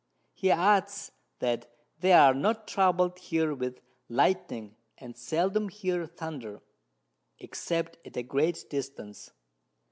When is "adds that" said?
0.49-1.71